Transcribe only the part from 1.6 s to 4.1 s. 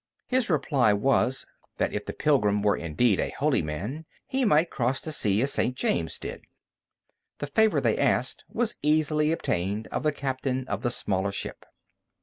that if the pilgrim were indeed a holy man,